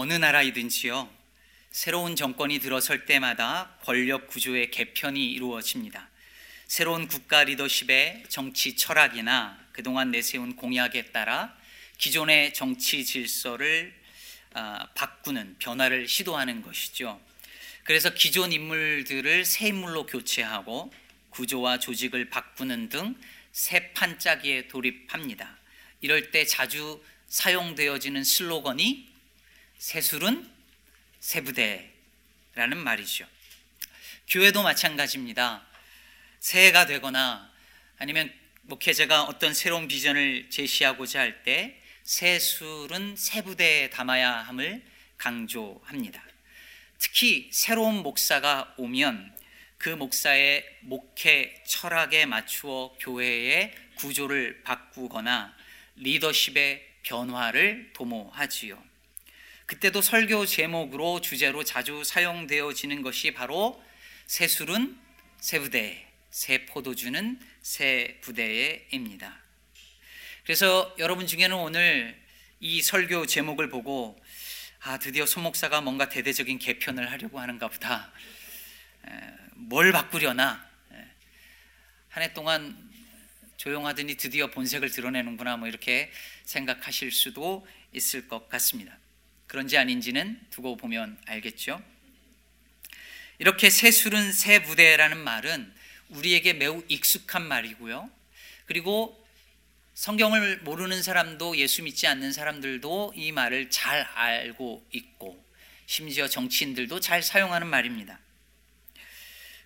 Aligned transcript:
어느 0.00 0.12
나라이든지요, 0.12 1.10
새로운 1.72 2.14
정권이 2.14 2.60
들어설 2.60 3.04
때마다 3.04 3.76
권력 3.82 4.28
구조의 4.28 4.70
개편이 4.70 5.32
이루어집니다. 5.32 6.08
새로운 6.68 7.08
국가 7.08 7.42
리더십의 7.42 8.26
정치 8.28 8.76
철학이나 8.76 9.58
그동안 9.72 10.12
내세운 10.12 10.54
공약에 10.54 11.06
따라 11.06 11.52
기존의 11.98 12.54
정치 12.54 13.04
질서를 13.04 13.92
아, 14.54 14.86
바꾸는 14.94 15.56
변화를 15.58 16.06
시도하는 16.06 16.62
것이죠. 16.62 17.20
그래서 17.82 18.14
기존 18.14 18.52
인물들을 18.52 19.44
새 19.44 19.66
인물로 19.66 20.06
교체하고 20.06 20.92
구조와 21.30 21.80
조직을 21.80 22.30
바꾸는 22.30 22.88
등 22.88 23.16
새 23.50 23.92
판짜기에 23.92 24.68
돌입합니다. 24.68 25.58
이럴 26.00 26.30
때 26.30 26.44
자주 26.44 27.02
사용되어지는 27.26 28.22
슬로건이 28.22 29.08
새술은 29.78 30.50
새부대라는 31.20 32.78
말이죠. 32.78 33.26
교회도 34.28 34.62
마찬가지입니다. 34.64 35.64
새해가 36.40 36.86
되거나 36.86 37.50
아니면 37.96 38.32
목회자가 38.62 39.22
어떤 39.22 39.54
새로운 39.54 39.88
비전을 39.88 40.50
제시하고자 40.50 41.20
할때 41.20 41.80
새술은 42.02 43.16
새부대에 43.16 43.90
담아야 43.90 44.32
함을 44.32 44.82
강조합니다. 45.16 46.22
특히 46.98 47.48
새로운 47.52 48.02
목사가 48.02 48.74
오면 48.78 49.36
그 49.78 49.90
목사의 49.90 50.78
목회 50.80 51.62
철학에 51.64 52.26
맞추어 52.26 52.96
교회의 52.98 53.72
구조를 53.94 54.62
바꾸거나 54.64 55.56
리더십의 55.96 56.94
변화를 57.04 57.92
도모하지요. 57.94 58.87
그때도 59.68 60.00
설교 60.00 60.46
제목으로 60.46 61.20
주제로 61.20 61.62
자주 61.62 62.02
사용되어지는 62.02 63.02
것이 63.02 63.32
바로 63.32 63.84
새 64.26 64.48
술은 64.48 64.98
새 65.40 65.58
부대, 65.58 66.06
새 66.30 66.64
포도주는 66.64 67.38
새 67.60 68.18
부대에입니다. 68.22 69.38
그래서 70.44 70.96
여러분 70.98 71.26
중에는 71.26 71.54
오늘 71.54 72.18
이 72.60 72.80
설교 72.80 73.26
제목을 73.26 73.68
보고 73.68 74.18
아 74.80 74.98
드디어 74.98 75.26
손 75.26 75.42
목사가 75.42 75.82
뭔가 75.82 76.08
대대적인 76.08 76.58
개편을 76.58 77.10
하려고 77.10 77.38
하는가 77.38 77.68
보다. 77.68 78.10
뭘 79.52 79.92
바꾸려나 79.92 80.66
한 82.08 82.22
해 82.22 82.32
동안 82.32 82.90
조용하더니 83.58 84.16
드디어 84.16 84.46
본색을 84.46 84.90
드러내는구나 84.92 85.58
뭐 85.58 85.68
이렇게 85.68 86.10
생각하실 86.44 87.12
수도 87.12 87.66
있을 87.92 88.28
것 88.28 88.48
같습니다. 88.48 88.96
그런지 89.48 89.76
아닌지는 89.76 90.38
두고 90.50 90.76
보면 90.76 91.18
알겠죠. 91.26 91.82
이렇게 93.38 93.70
새 93.70 93.90
술은 93.90 94.32
새 94.32 94.62
부대라는 94.62 95.18
말은 95.18 95.72
우리에게 96.10 96.52
매우 96.52 96.84
익숙한 96.88 97.46
말이고요. 97.46 98.10
그리고 98.66 99.26
성경을 99.94 100.58
모르는 100.58 101.02
사람도 101.02 101.56
예수 101.56 101.82
믿지 101.82 102.06
않는 102.06 102.32
사람들도 102.32 103.14
이 103.16 103.32
말을 103.32 103.70
잘 103.70 104.02
알고 104.14 104.86
있고 104.92 105.44
심지어 105.86 106.28
정치인들도 106.28 107.00
잘 107.00 107.22
사용하는 107.22 107.66
말입니다. 107.66 108.20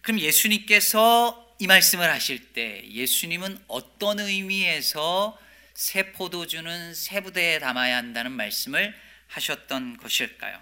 그럼 0.01 0.21
예수님께서 0.21 1.57
이 1.59 1.67
말씀을 1.67 2.11
하실 2.11 2.53
때 2.53 2.83
예수님은 2.89 3.59
어떤 3.69 4.21
의미에서 4.21 5.39
새 5.75 6.13
포도주는 6.13 6.95
새 6.95 7.21
부대에 7.21 7.59
담아야 7.59 7.97
한다는 7.97 8.33
말씀을 8.33 8.95
하셨던 9.33 9.97
것일까요? 9.97 10.61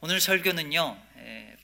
오늘 0.00 0.20
설교는요, 0.20 1.00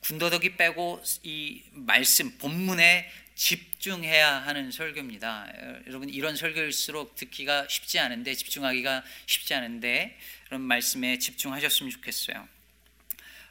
군더더기 0.01 0.57
빼고 0.57 1.03
이 1.23 1.63
말씀, 1.73 2.37
본문에 2.39 3.11
집중해야 3.35 4.47
하는 4.47 4.71
설교입니다. 4.71 5.53
여러분, 5.87 6.09
이런 6.09 6.37
설교일수록 6.37 7.17
듣기가 7.17 7.67
쉽지 7.69 7.99
않은데, 7.99 8.35
집중하기가 8.35 9.05
쉽지 9.27 9.55
않은데, 9.55 10.19
그런 10.47 10.63
말씀에 10.63 11.19
집중하셨으면 11.19 11.91
좋겠어요. 11.91 12.49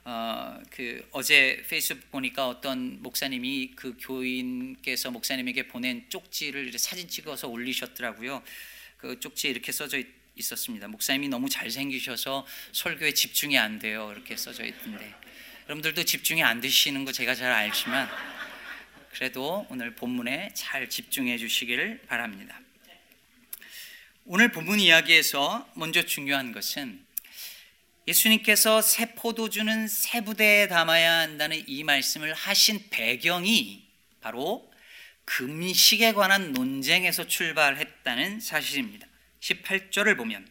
어, 0.06 0.62
그 0.70 1.06
어제 1.12 1.62
페이스북 1.70 2.10
보니까 2.12 2.48
어떤 2.48 3.02
목사님이 3.02 3.74
그 3.76 3.98
교인께서 4.00 5.12
목사님에게 5.12 5.68
보낸 5.68 6.10
쪽지를 6.10 6.72
사진 6.80 7.10
찍어서 7.10 7.50
올리셨더라고요. 7.50 8.42
그 8.98 9.20
쪽지에 9.20 9.52
이렇게 9.52 9.74
써져 9.74 9.98
있, 9.98 10.08
있었습니다. 10.38 10.88
목사님이 10.88 11.30
너무 11.30 11.50
잘생기셔서 11.50 12.46
설교에 12.72 13.14
집중이 13.14 13.58
안 13.58 13.80
돼요. 13.80 14.12
이렇게 14.14 14.38
써져 14.38 14.66
있던데. 14.66 15.14
여러분들도 15.66 16.04
집중이 16.04 16.44
안 16.44 16.62
되시는 16.62 17.06
거 17.06 17.12
제가 17.12 17.36
잘 17.36 17.52
알지만 17.52 18.10
그래도 19.14 19.66
오늘 19.70 19.96
본문에 19.96 20.52
잘 20.54 20.90
집중해 20.90 21.38
주시기를 21.38 22.04
바랍니다. 22.08 22.60
오늘 24.26 24.52
본문 24.52 24.80
이야기에서 24.80 25.68
먼저 25.74 26.04
중요한 26.04 26.52
것은 26.52 27.06
예수님께서 28.08 28.82
새 28.82 29.14
포도주는 29.16 29.88
새 29.88 30.22
부대에 30.22 30.68
담아야 30.68 31.20
한다는 31.20 31.62
이 31.68 31.84
말씀을 31.84 32.34
하신 32.34 32.90
배경이 32.90 33.86
바로 34.22 34.72
금식에 35.26 36.14
관한 36.14 36.54
논쟁에서 36.54 37.28
출발했다는 37.28 38.40
사실입니다. 38.40 39.07
18절을 39.42 40.18
보면 40.18 40.48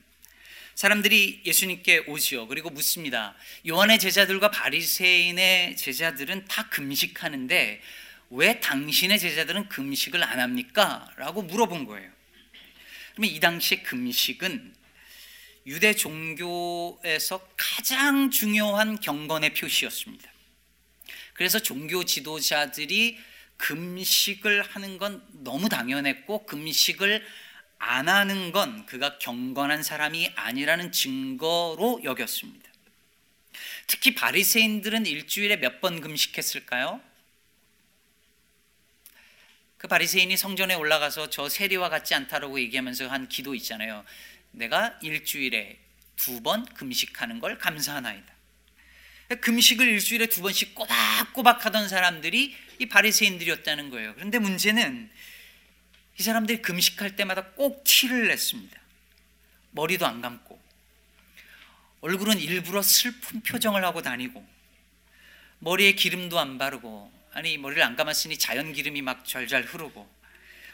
사람들이 0.74 1.40
예수님께 1.46 2.04
오지요. 2.06 2.46
그리고 2.48 2.68
묻습니다. 2.68 3.34
요한의 3.66 3.98
제자들과 3.98 4.50
바리새인의 4.50 5.76
제자들은 5.76 6.44
다 6.46 6.68
금식하는데 6.68 7.80
왜 8.30 8.60
당신의 8.60 9.18
제자들은 9.18 9.68
금식을 9.68 10.22
안 10.22 10.38
합니까? 10.38 11.10
라고 11.16 11.42
물어본 11.42 11.86
거예요. 11.86 12.10
그러면 13.14 13.30
이 13.34 13.40
당시 13.40 13.82
금식은 13.82 14.74
유대 15.66 15.94
종교에서 15.94 17.48
가장 17.56 18.30
중요한 18.30 19.00
경건의 19.00 19.54
표시였습니다. 19.54 20.30
그래서 21.32 21.58
종교 21.58 22.04
지도자들이 22.04 23.18
금식을 23.56 24.62
하는 24.62 24.98
건 24.98 25.26
너무 25.32 25.68
당연했고 25.68 26.44
금식을 26.44 27.26
안 27.78 28.08
하는 28.08 28.52
건 28.52 28.86
그가 28.86 29.18
경건한 29.18 29.82
사람이 29.82 30.32
아니라는 30.34 30.92
증거로 30.92 32.00
여겼습니다. 32.04 32.66
특히 33.86 34.14
바리새인들은 34.14 35.06
일주일에 35.06 35.56
몇 35.56 35.80
번 35.80 36.00
금식했을까요? 36.00 37.00
그 39.78 39.88
바리새인이 39.88 40.36
성전에 40.36 40.74
올라가서 40.74 41.30
저 41.30 41.48
세리와 41.48 41.88
같지 41.90 42.14
않다라고 42.14 42.58
얘기하면서 42.60 43.08
한 43.08 43.28
기도 43.28 43.54
있잖아요. 43.54 44.04
내가 44.52 44.98
일주일에 45.02 45.78
두 46.16 46.40
번 46.42 46.64
금식하는 46.64 47.40
걸 47.40 47.58
감사하나이다. 47.58 48.34
금식을 49.42 49.86
일주일에 49.86 50.26
두 50.26 50.40
번씩 50.40 50.74
꼬박꼬박 50.74 51.66
하던 51.66 51.88
사람들이 51.88 52.56
이 52.78 52.86
바리새인들이었다는 52.86 53.90
거예요. 53.90 54.14
그런데 54.14 54.38
문제는 54.38 55.10
이 56.18 56.22
사람들이 56.22 56.62
금식할 56.62 57.16
때마다 57.16 57.44
꼭 57.50 57.84
티를 57.84 58.28
냈습니다. 58.28 58.80
머리도 59.72 60.06
안 60.06 60.20
감고 60.22 60.58
얼굴은 62.00 62.38
일부러 62.38 62.82
슬픈 62.82 63.42
표정을 63.42 63.84
하고 63.84 64.00
다니고 64.00 64.46
머리에 65.58 65.92
기름도 65.92 66.38
안 66.38 66.58
바르고 66.58 67.12
아니 67.32 67.58
머리를 67.58 67.82
안 67.82 67.96
감았으니 67.96 68.38
자연 68.38 68.72
기름이 68.72 69.02
막 69.02 69.24
절절 69.26 69.64
흐르고 69.64 70.08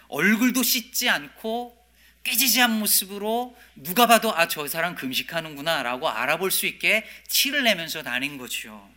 얼굴도 0.08 0.62
씻지 0.62 1.08
않고 1.08 1.80
깨지지한 2.22 2.78
모습으로 2.78 3.56
누가 3.74 4.06
봐도 4.06 4.32
아 4.36 4.46
저 4.46 4.68
사람 4.68 4.94
금식하는구나라고 4.94 6.08
알아볼 6.08 6.52
수 6.52 6.66
있게 6.66 7.04
티를 7.28 7.64
내면서 7.64 8.02
다닌 8.04 8.38
거죠. 8.38 8.88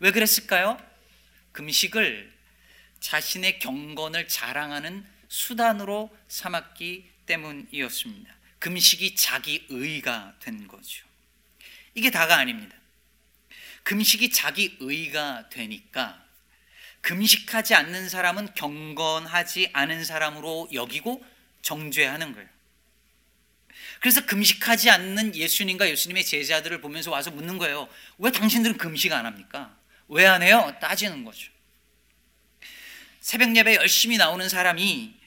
왜 0.00 0.10
그랬을까요? 0.10 0.80
금식을 1.52 2.32
자신의 2.98 3.60
경건을 3.60 4.26
자랑하는 4.26 5.04
수단으로 5.30 6.10
삼았기 6.28 7.08
때문이었습니다. 7.24 8.34
금식이 8.58 9.14
자기 9.14 9.64
의가 9.70 10.34
된 10.40 10.66
거죠. 10.68 11.06
이게 11.94 12.10
다가 12.10 12.36
아닙니다. 12.36 12.76
금식이 13.84 14.30
자기 14.30 14.76
의가 14.80 15.48
되니까 15.48 16.22
금식하지 17.00 17.74
않는 17.74 18.08
사람은 18.10 18.54
경건하지 18.54 19.70
않은 19.72 20.04
사람으로 20.04 20.68
여기고 20.72 21.24
정죄하는 21.62 22.34
거예요. 22.34 22.48
그래서 24.00 24.26
금식하지 24.26 24.90
않는 24.90 25.34
예수님과 25.36 25.88
예수님의 25.88 26.24
제자들을 26.26 26.80
보면서 26.80 27.10
와서 27.10 27.30
묻는 27.30 27.56
거예요. 27.56 27.88
왜 28.18 28.30
당신들은 28.30 28.76
금식 28.76 29.12
안 29.12 29.24
합니까? 29.26 29.76
왜 30.08 30.26
안 30.26 30.42
해요? 30.42 30.76
따지는 30.80 31.24
거죠. 31.24 31.52
새벽 33.20 33.54
예배 33.54 33.76
열심히 33.76 34.16
나오는 34.16 34.48
사람이 34.48 35.19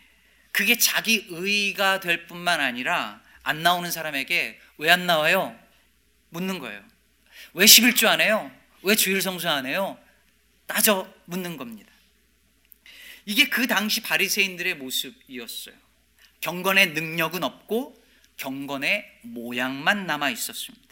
그게 0.53 0.77
자기 0.77 1.25
의가 1.29 1.99
될 1.99 2.27
뿐만 2.27 2.61
아니라 2.61 3.21
안 3.41 3.61
나오는 3.63 3.91
사람에게 3.91 4.59
왜 4.77 4.89
안 4.89 5.05
나와요? 5.05 5.59
묻는 6.29 6.59
거예요. 6.59 6.81
왜 7.53 7.65
11조 7.65 8.07
안 8.07 8.21
해요? 8.21 8.49
왜 8.83 8.95
주일 8.95 9.21
성수 9.21 9.49
안 9.49 9.65
해요? 9.65 9.99
따져 10.67 11.11
묻는 11.25 11.57
겁니다. 11.57 11.91
이게 13.25 13.49
그 13.49 13.67
당시 13.67 14.01
바리새인들의 14.01 14.75
모습이었어요. 14.75 15.75
경건의 16.41 16.91
능력은 16.93 17.43
없고 17.43 18.01
경건의 18.37 19.19
모양만 19.21 20.05
남아 20.05 20.29
있었습니다. 20.31 20.83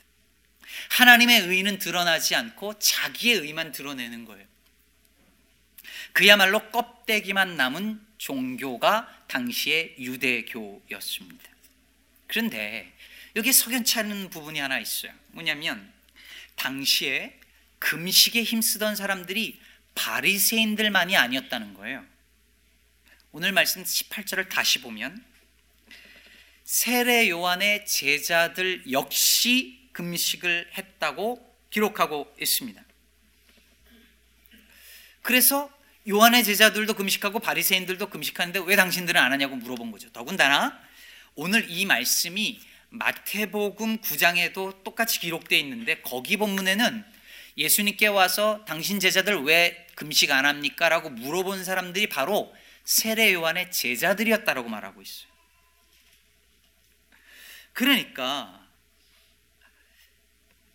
하나님의 0.91 1.41
의는 1.41 1.77
드러나지 1.79 2.35
않고 2.35 2.79
자기의 2.79 3.39
의만 3.39 3.71
드러내는 3.71 4.25
거예요. 4.25 4.45
그야말로 6.13 6.71
껍데기만 6.71 7.57
남은 7.57 7.99
종교가 8.21 9.25
당시의 9.27 9.95
유대교였습니다. 9.97 11.49
그런데 12.27 12.93
여기 13.35 13.51
석연치 13.51 13.97
않은 13.97 14.29
부분이 14.29 14.59
하나 14.59 14.79
있어요. 14.79 15.11
뭐냐면 15.29 15.91
당시에 16.55 17.39
금식에 17.79 18.43
힘쓰던 18.43 18.95
사람들이 18.95 19.59
바리새인들만이 19.95 21.17
아니었다는 21.17 21.73
거예요. 21.73 22.05
오늘 23.31 23.53
말씀 23.53 23.81
18절을 23.81 24.49
다시 24.49 24.81
보면 24.81 25.25
세례 26.63 27.27
요한의 27.27 27.87
제자들 27.87 28.91
역시 28.91 29.89
금식을 29.93 30.73
했다고 30.77 31.57
기록하고 31.71 32.35
있습니다. 32.39 32.83
그래서 35.23 35.71
요한의 36.07 36.43
제자들도 36.43 36.93
금식하고 36.95 37.39
바리새인들도 37.39 38.09
금식하는데 38.09 38.63
왜 38.65 38.75
당신들은 38.75 39.19
안 39.19 39.31
하냐고 39.31 39.55
물어본 39.55 39.91
거죠. 39.91 40.11
더군다나 40.11 40.79
오늘 41.35 41.69
이 41.69 41.85
말씀이 41.85 42.59
마태복음 42.89 43.99
9장에도 43.99 44.83
똑같이 44.83 45.19
기록되어 45.19 45.59
있는데 45.59 46.01
거기 46.01 46.37
본문에는 46.37 47.05
예수님께 47.57 48.07
와서 48.07 48.65
당신 48.67 48.99
제자들 48.99 49.43
왜 49.43 49.87
금식 49.95 50.31
안 50.31 50.45
합니까? 50.45 50.89
라고 50.89 51.09
물어본 51.09 51.63
사람들이 51.63 52.07
바로 52.07 52.53
세례 52.83 53.33
요한의 53.33 53.71
제자들이었다라고 53.71 54.67
말하고 54.67 55.01
있어요. 55.01 55.29
그러니까 57.73 58.60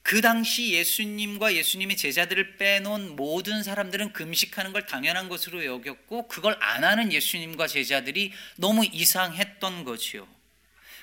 그 0.06 0.20
당시 0.20 0.70
예수님과 0.70 1.55
예수님의 1.55 1.97
제자들을 1.97 2.58
빼놓은 2.58 3.17
모든 3.17 3.64
사람들은 3.64 4.12
금식하는 4.12 4.73
걸 4.73 4.87
당연한 4.87 5.29
것으로 5.29 5.64
여겼고 5.64 6.29
그걸 6.29 6.56
안 6.61 6.85
하는 6.85 7.12
예수님과 7.12 7.67
제자들이 7.67 8.32
너무 8.55 8.85
이상했던 8.85 9.82
거지요. 9.82 10.29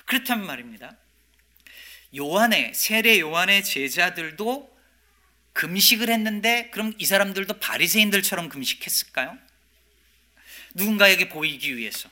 그렇다면 0.06 0.46
말입니다. 0.46 0.96
요한의 2.16 2.72
세례 2.72 3.20
요한의 3.20 3.62
제자들도 3.64 4.74
금식을 5.52 6.08
했는데 6.08 6.70
그럼 6.70 6.94
이 6.96 7.04
사람들도 7.04 7.60
바리새인들처럼 7.60 8.48
금식했을까요? 8.48 9.36
누군가에게 10.72 11.28
보이기 11.28 11.76
위해서 11.76 12.08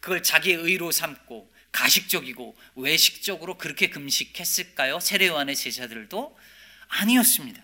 그걸 0.00 0.22
자기의 0.22 0.56
의로 0.56 0.90
삼고 0.90 1.50
가식적이고 1.72 2.56
외식적으로 2.76 3.58
그렇게 3.58 3.88
금식했을까요? 3.90 5.00
세례 5.00 5.28
요한의 5.28 5.56
제자들도 5.56 6.36
아니었습니다. 6.88 7.62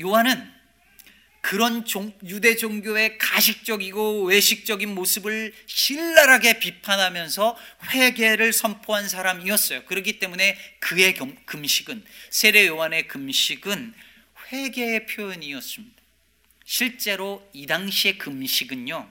요한은 0.00 0.60
그런 1.42 1.86
종, 1.86 2.12
유대 2.24 2.54
종교의 2.54 3.16
가식적이고 3.16 4.24
외식적인 4.24 4.94
모습을 4.94 5.54
신랄하게 5.66 6.58
비판하면서 6.58 7.56
회개를 7.92 8.52
선포한 8.52 9.08
사람이었어요. 9.08 9.84
그렇기 9.86 10.18
때문에 10.18 10.58
그의 10.80 11.14
금식은 11.46 12.04
세례 12.28 12.66
요한의 12.66 13.08
금식은 13.08 13.94
회개의 14.52 15.06
표현이었습니다. 15.06 16.00
실제로 16.64 17.48
이 17.52 17.66
당시의 17.66 18.18
금식은요. 18.18 19.10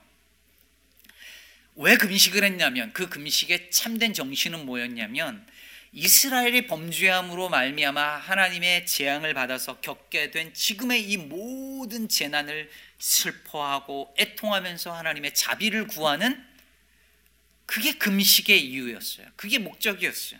왜 1.81 1.95
금식을 1.95 2.43
했냐면 2.43 2.91
그 2.91 3.07
금식의 3.07 3.71
참된 3.71 4.13
정신은 4.13 4.65
뭐였냐면 4.65 5.47
이스라엘이 5.93 6.67
범죄함으로 6.67 7.47
말미암아 7.47 8.17
하나님의 8.17 8.85
재앙을 8.85 9.33
받아서 9.33 9.79
겪게 9.79 10.29
된 10.31 10.53
지금의 10.53 11.09
이 11.09 11.15
모든 11.15 12.09
재난을 12.09 12.69
슬퍼하고 12.97 14.13
애통하면서 14.19 14.91
하나님의 14.91 15.33
자비를 15.33 15.87
구하는 15.87 16.45
그게 17.65 17.93
금식의 17.93 18.61
이유였어요. 18.61 19.27
그게 19.37 19.57
목적이었어요. 19.57 20.37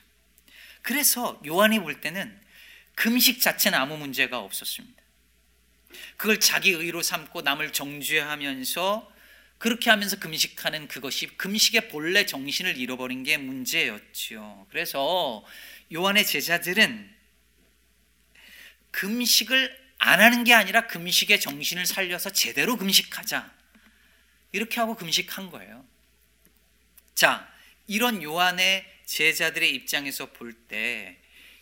그래서 0.82 1.42
요한이 1.48 1.80
볼 1.80 2.02
때는 2.02 2.38
금식 2.96 3.40
자체는 3.40 3.80
아무 3.80 3.96
문제가 3.96 4.40
없었습니다. 4.40 5.02
그걸 6.18 6.42
자기 6.42 6.72
의로 6.72 7.02
삼고 7.02 7.44
남을 7.44 7.72
정죄하면서 7.72 9.19
그렇게 9.60 9.90
하면서 9.90 10.18
금식하는 10.18 10.88
그것이 10.88 11.28
금식의 11.38 11.90
본래 11.90 12.26
정신을 12.26 12.78
잃어버린 12.78 13.24
게 13.24 13.38
문제였지요. 13.38 14.68
그래서 14.70 15.46
요한의 15.94 16.26
제자들은 16.26 17.14
금식을 18.92 19.78
안 20.00 20.22
하는 20.22 20.46
게 20.46 20.54
아니라 20.54 20.88
금식의 20.88 21.42
정신을 21.42 21.86
살려서 21.86 22.32
제대로 22.32 22.78
금식하자. 22.78 23.54
이렇게 24.54 24.80
하고 24.80 24.96
금식한 24.96 25.52
거예요. 25.52 25.86
자, 27.14 27.48
이런 27.86 28.24
요한의 28.24 28.86
제자들의 29.06 29.76
입장에서 29.76 30.28
볼 30.32 30.54
때 30.70 31.18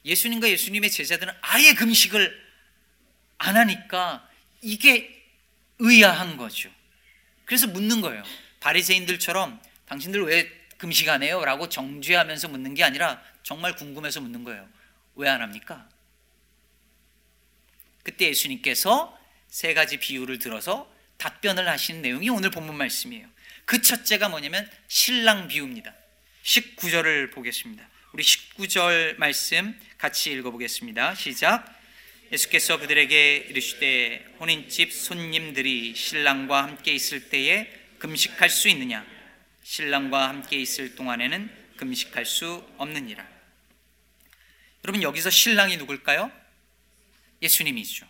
예수님과 0.06 0.50
예수님의 0.50 0.92
제자들은 0.92 1.34
아예 1.42 1.74
금식을 1.74 2.48
안 3.40 3.58
하니까 3.58 4.30
이게 4.62 5.26
의아한 5.80 6.38
거죠. 6.38 6.72
그래서 7.48 7.66
묻는 7.66 8.02
거예요. 8.02 8.24
바리새인들처럼 8.60 9.60
당신들 9.86 10.22
왜 10.26 10.52
금식 10.78 11.08
안 11.08 11.24
해요? 11.24 11.44
라고 11.46 11.70
정죄하면서 11.70 12.50
묻는 12.50 12.74
게 12.76 12.84
아니라 12.84 13.22
정말 13.42 13.74
궁금해서 13.76 14.20
묻는 14.20 14.44
거예요. 14.44 14.68
왜 15.16 15.30
안 15.30 15.42
합니까? 15.42 15.88
그때 18.04 18.28
예수님께서 18.28 19.18
세 19.48 19.74
가지 19.74 19.98
비유를 19.98 20.40
들어서 20.40 20.94
답변을 21.18 21.68
하신 21.70 22.02
내용이 22.02 22.30
오늘 22.30 22.52
본문 22.52 22.76
말씀이에요. 22.76 23.28
그 23.66 23.82
첫째가 23.82 24.28
뭐냐면 24.28 24.70
신랑 24.90 25.48
비유입니다. 25.48 25.94
19절을 26.44 27.32
보겠습니다. 27.34 27.88
우리 28.12 28.24
19절 28.24 29.18
말씀 29.18 29.80
같이 29.98 30.32
읽어보겠습니다. 30.34 31.16
시작. 31.16 31.77
예수께서 32.32 32.78
그들에게 32.80 33.38
이르시되 33.50 34.36
혼인집 34.40 34.92
손님들이 34.92 35.96
신랑과 35.96 36.64
함께 36.64 36.94
있을 36.94 37.30
때에 37.30 37.72
금식할 38.00 38.50
수 38.50 38.68
있느냐 38.70 39.06
신랑과 39.64 40.28
함께 40.30 40.58
있을 40.58 40.96
동안에는 40.96 41.50
금식할 41.78 42.26
수 42.26 42.68
없느니라 42.78 43.26
여러분 44.84 45.02
여기서 45.04 45.30
신랑이 45.30 45.78
누굴까요? 45.78 46.32
예수님이죠 47.42 48.06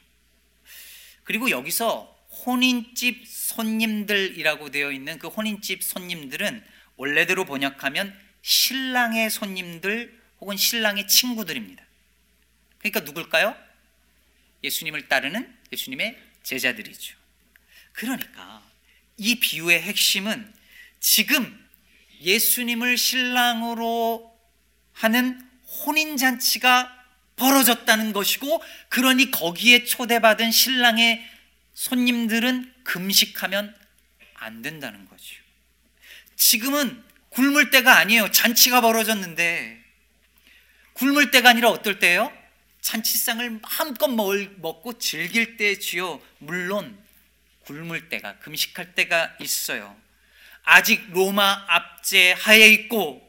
그리고 1.24 1.50
여기서 1.52 2.16
혼인집 2.46 3.28
손님들이라고 3.28 4.72
되어 4.72 4.92
있는 4.92 5.20
그 5.20 5.28
혼인집 5.28 5.84
손님들은 5.84 6.64
원래대로 6.96 7.46
번역하면 7.46 8.18
신랑의 8.42 9.30
손님들 9.30 10.20
혹은 10.40 10.58
신랑의 10.58 11.08
친구들입니다 11.08 11.86
그러니까 12.80 13.02
누굴까요? 13.02 13.67
예수님을 14.64 15.08
따르는 15.08 15.56
예수님의 15.72 16.18
제자들이죠. 16.44 17.16
그러니까 17.94 18.64
이 19.18 19.40
비유의 19.40 19.82
핵심은 19.82 20.54
지금 21.00 21.68
예수님을 22.22 22.98
신랑으로 22.98 24.36
하는 24.94 25.42
혼인잔치가 25.86 26.94
벌어졌다는 27.36 28.14
것이고, 28.14 28.64
그러니 28.90 29.32
거기에 29.32 29.86
초대받은 29.86 30.52
신랑의 30.52 31.24
손님들은 31.76 32.74
금식하면 32.84 33.76
안 34.34 34.62
된다는 34.62 35.06
거죠. 35.08 35.36
지금은 36.36 37.04
굶을 37.30 37.70
때가 37.70 37.98
아니에요. 37.98 38.32
잔치가 38.32 38.82
벌어졌는데, 38.82 39.84
굶을 40.94 41.30
때가 41.30 41.50
아니라 41.50 41.70
어떨 41.70 42.00
때예요? 42.00 42.36
잔치상을 42.88 43.60
마음껏 43.62 44.08
먹고 44.08 44.98
즐길 44.98 45.58
때지요. 45.58 46.22
물론 46.38 46.98
굶을 47.66 48.08
때가 48.08 48.40
금식할 48.40 48.96
때가 48.96 49.36
있어요. 49.42 49.94
아직 50.64 51.06
로마 51.12 51.66
압제 51.68 52.32
하에 52.32 52.70
있고 52.70 53.22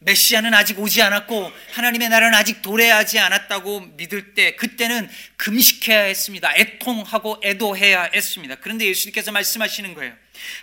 메시아는 0.00 0.52
아직 0.52 0.78
오지 0.78 1.00
않았고 1.00 1.50
하나님의 1.72 2.10
나라는 2.10 2.36
아직 2.36 2.60
도래하지 2.60 3.18
않았다고 3.18 3.80
믿을 3.96 4.34
때 4.34 4.56
그때는 4.56 5.08
금식해야 5.38 6.02
했습니다. 6.02 6.54
애통하고 6.54 7.40
애도해야 7.42 8.10
했습니다. 8.12 8.56
그런데 8.56 8.84
예수님께서 8.86 9.32
말씀하시는 9.32 9.94
거예요. 9.94 10.14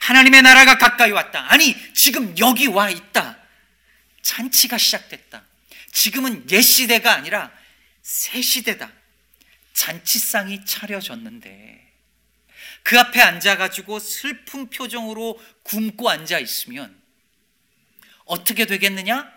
하나님의 0.01 0.43
나라가 0.43 0.77
가까이 0.77 1.09
왔다. 1.09 1.51
아니 1.51 1.75
지금 1.95 2.37
여기 2.37 2.67
와 2.67 2.91
있다. 2.91 3.39
잔치가 4.21 4.77
시작됐다. 4.77 5.41
지금은 5.91 6.45
옛 6.51 6.61
시대가 6.61 7.15
아니라 7.15 7.57
새 8.09 8.41
시대다. 8.41 8.91
잔치상이 9.73 10.65
차려졌는데 10.65 11.93
그 12.81 12.99
앞에 12.99 13.21
앉아가지고 13.21 13.99
슬픈 13.99 14.67
표정으로 14.71 15.39
굶고 15.61 16.09
앉아 16.09 16.39
있으면 16.39 16.99
어떻게 18.25 18.65
되겠느냐? 18.65 19.31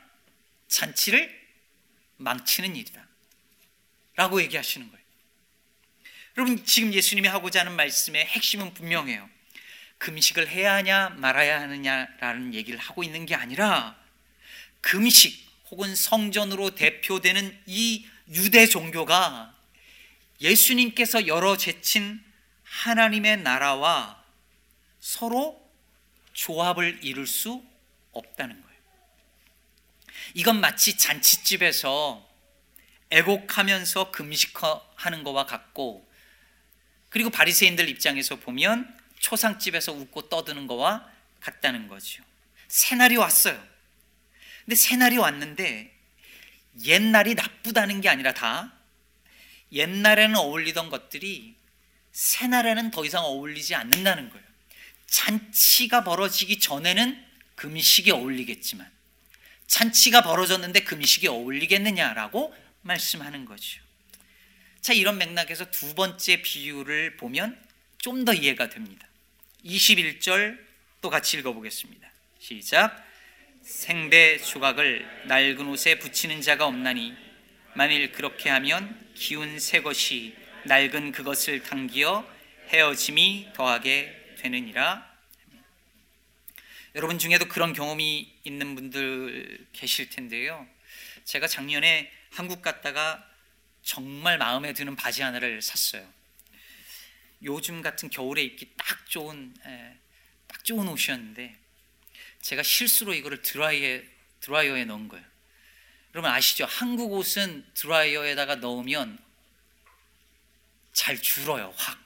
잔치를 0.69 1.39
망치는 2.17 2.75
일이다. 2.75 3.07
라고 4.17 4.41
얘기하시는 4.41 4.91
거예요. 4.91 5.05
여러분, 6.39 6.65
지금 6.65 6.95
예수님이 6.95 7.29
하고자 7.29 7.61
하는 7.61 7.73
말씀의 7.77 8.25
핵심은 8.25 8.73
분명해요. 8.73 9.29
금식을 9.99 10.49
해야 10.49 10.73
하냐 10.77 11.11
말아야 11.19 11.61
하느냐라는 11.61 12.55
얘기를 12.55 12.79
하고 12.79 13.05
있는 13.05 13.27
게 13.27 13.35
아니라 13.35 14.03
금식 14.81 15.47
혹은 15.71 15.95
성전으로 15.95 16.75
대표되는 16.75 17.63
이 17.67 18.09
유대 18.33 18.67
종교가 18.67 19.55
예수님께서 20.41 21.27
열어 21.27 21.57
제친 21.57 22.23
하나님의 22.65 23.43
나라와 23.43 24.23
서로 25.01 25.61
조합을 26.33 27.01
이룰 27.03 27.27
수 27.27 27.63
없다는 28.13 28.61
거예요. 28.61 28.73
이건 30.35 30.61
마치 30.61 30.97
잔치집에서 30.97 32.29
애곡하면서 33.11 34.11
금식하는 34.11 35.23
것과 35.23 35.45
같고 35.45 36.11
그리고 37.11 37.29
바리새인들 37.29 37.89
입장에서 37.91 38.37
보면 38.37 38.99
초상집에서 39.19 39.93
웃고 39.93 40.31
떠드는 40.31 40.67
것과 40.67 41.13
같다는 41.41 41.89
거죠. 41.89 42.25
새날이 42.69 43.17
왔어요. 43.17 43.63
근데 44.65 44.75
새날이 44.75 45.19
왔는데 45.19 45.92
옛날이 46.85 47.35
나쁘다는 47.35 48.01
게 48.01 48.09
아니라 48.09 48.33
다 48.33 48.73
옛날에는 49.73 50.37
어울리던 50.37 50.91
것들이 50.91 51.55
새날에는 52.13 52.91
더 52.91 53.05
이상 53.05 53.25
어울리지 53.25 53.75
않는다는 53.75 54.29
거예요. 54.31 54.45
잔치가 55.07 56.05
벌어지기 56.05 56.59
전에는 56.59 57.25
금식이 57.57 58.11
어울리겠지만 58.11 58.91
잔치가 59.67 60.23
벌어졌는데 60.23 60.85
금식이 60.85 61.29
어울리겠느냐라고 61.29 62.55
말씀하는 62.83 63.45
거죠. 63.45 63.81
자, 64.81 64.93
이런 64.93 65.17
맥락에서 65.19 65.71
두 65.71 65.95
번째 65.95 66.43
비유를 66.43 67.17
보면 67.17 67.59
좀 67.99 68.25
더 68.25 68.35
이해가 68.35 68.69
됩니다. 68.69 69.07
21절 69.65 70.59
또 71.01 71.09
같이 71.09 71.39
읽어보겠습니다. 71.39 72.11
시작. 72.41 73.12
생배 73.63 74.39
조각을 74.39 75.27
낡은 75.29 75.69
옷에 75.69 75.99
붙이는 75.99 76.41
자가 76.43 76.67
없나니 76.67 77.15
만일 77.75 78.11
그렇게 78.11 78.51
하면 78.51 79.13
기운 79.15 79.59
새 79.61 79.83
것이 79.83 80.37
낡은 80.65 81.13
그것을 81.13 81.63
당기어 81.63 82.29
헤어짐이 82.69 83.51
더하게 83.55 84.35
되느니라. 84.39 85.11
여러분 86.95 87.19
중에도 87.19 87.47
그런 87.47 87.73
경험이 87.73 88.35
있는 88.45 88.75
분들 88.75 89.69
계실 89.73 90.11
텐데요. 90.11 90.67
제가 91.25 91.47
작년에 91.47 92.11
한국 92.31 92.63
갔다가 92.63 93.25
정말 93.83 94.39
마음에 94.39 94.73
드는 94.73 94.97
바지 94.97 95.23
하나를 95.23 95.63
샀어요. 95.63 96.07
요즘 97.45 97.81
같은 97.81 98.11
겨울에 98.11 98.43
입기 98.43 98.75
딱 98.77 99.09
좋은 99.09 99.55
에, 99.65 99.99
딱 100.47 100.65
좋은 100.65 100.87
옷이었는데 100.89 101.62
제가 102.43 102.63
실수로 102.63 103.15
이거를 103.15 103.41
드라이에 103.43 104.05
드라이어에 104.41 104.85
넣은 104.85 105.09
거예요. 105.09 105.25
여러분 106.15 106.31
아시죠? 106.31 106.67
한국 106.67 107.13
옷은 107.13 107.65
드라이어에다가 107.75 108.57
넣으면 108.57 109.19
잘 110.93 111.21
줄어요, 111.21 111.73
확. 111.77 111.99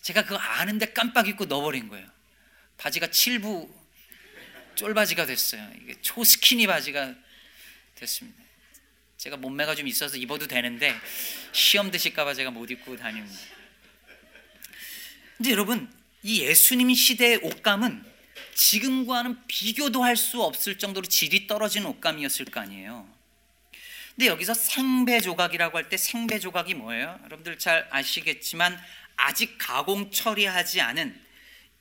제가 0.00 0.22
그거 0.24 0.36
아는데 0.36 0.92
깜빡 0.92 1.28
잊고 1.28 1.44
넣어버린 1.44 1.88
거예요. 1.88 2.08
바지가 2.78 3.08
7부 3.08 3.70
쫄바지가 4.76 5.26
됐어요. 5.26 5.70
이게 5.82 6.00
초스키니 6.00 6.66
바지가 6.66 7.14
됐습니다. 7.96 8.42
제가 9.18 9.36
몸매가 9.36 9.74
좀 9.74 9.86
있어서 9.86 10.16
입어도 10.16 10.46
되는데 10.48 10.98
시험 11.52 11.90
드실까봐 11.90 12.34
제가 12.34 12.50
못 12.50 12.70
입고 12.70 12.96
다닙니다. 12.96 13.40
근데 15.36 15.50
여러분, 15.50 15.92
이 16.22 16.40
예수님 16.42 16.92
시대의 16.94 17.36
옷감은 17.42 18.11
지금과는 18.54 19.46
비교도 19.46 20.02
할 20.02 20.16
수 20.16 20.42
없을 20.42 20.78
정도로 20.78 21.06
질이 21.06 21.46
떨어진 21.46 21.86
옷감이었을 21.86 22.46
거 22.46 22.60
아니에요. 22.60 23.08
근데 24.14 24.26
여기서 24.26 24.54
생배 24.54 25.20
조각이라고 25.20 25.78
할 25.78 25.88
때 25.88 25.96
생배 25.96 26.38
조각이 26.38 26.74
뭐예요? 26.74 27.18
여러분들 27.24 27.58
잘 27.58 27.88
아시겠지만 27.90 28.78
아직 29.16 29.56
가공 29.58 30.10
처리하지 30.10 30.80
않은 30.80 31.18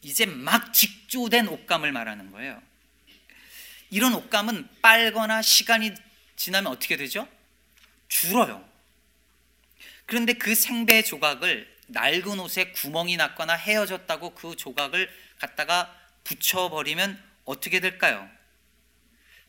이제 0.02 0.26
막 0.26 0.74
직조된 0.74 1.48
옷감을 1.48 1.92
말하는 1.92 2.32
거예요. 2.32 2.62
이런 3.90 4.14
옷감은 4.14 4.68
빨거나 4.82 5.42
시간이 5.42 5.94
지나면 6.38 6.72
어떻게 6.72 6.96
되죠? 6.96 7.28
줄어요. 8.08 8.68
그런데 10.06 10.34
그 10.34 10.56
생배 10.56 11.04
조각을 11.04 11.70
낡은 11.88 12.40
옷에 12.40 12.72
구멍이 12.72 13.18
났거나 13.18 13.54
헤어졌다고 13.54 14.34
그 14.36 14.56
조각을 14.56 15.10
갖다가 15.40 15.94
붙여버리면 16.24 17.22
어떻게 17.46 17.80
될까요? 17.80 18.30